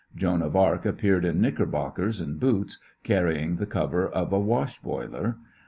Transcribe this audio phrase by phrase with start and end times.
[0.15, 4.79] Joan of Arc appeared in knickerbockers and boots, carry ing the cover of a wash
[4.81, 5.37] boiler.